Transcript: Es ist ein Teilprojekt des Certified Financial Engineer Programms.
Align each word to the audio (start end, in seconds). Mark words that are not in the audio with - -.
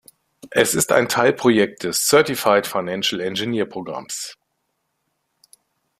Es 0.49 0.73
ist 0.73 0.93
ein 0.93 1.07
Teilprojekt 1.09 1.83
des 1.83 2.07
Certified 2.11 2.65
Financial 2.65 3.21
Engineer 3.21 3.67
Programms. 3.67 4.35